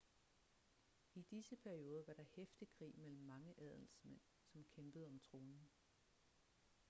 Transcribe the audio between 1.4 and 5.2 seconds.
perioder var der heftig krig mellem mange adelsmænd som kæmpede om